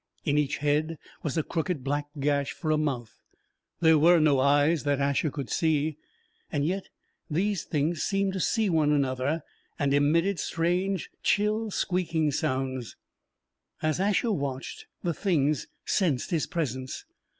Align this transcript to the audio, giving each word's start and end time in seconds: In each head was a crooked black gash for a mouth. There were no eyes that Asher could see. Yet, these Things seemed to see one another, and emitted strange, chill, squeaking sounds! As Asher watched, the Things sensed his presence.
In 0.25 0.35
each 0.35 0.57
head 0.57 0.97
was 1.21 1.37
a 1.37 1.43
crooked 1.43 1.83
black 1.83 2.07
gash 2.19 2.53
for 2.53 2.71
a 2.71 2.77
mouth. 2.79 3.19
There 3.81 3.99
were 3.99 4.19
no 4.19 4.39
eyes 4.39 4.81
that 4.81 4.99
Asher 4.99 5.29
could 5.29 5.51
see. 5.51 5.99
Yet, 6.51 6.89
these 7.29 7.65
Things 7.65 8.01
seemed 8.01 8.33
to 8.33 8.39
see 8.39 8.67
one 8.67 8.91
another, 8.91 9.43
and 9.77 9.93
emitted 9.93 10.39
strange, 10.39 11.11
chill, 11.21 11.69
squeaking 11.69 12.31
sounds! 12.31 12.95
As 13.83 13.99
Asher 13.99 14.31
watched, 14.31 14.87
the 15.03 15.13
Things 15.13 15.67
sensed 15.85 16.31
his 16.31 16.47
presence. 16.47 17.05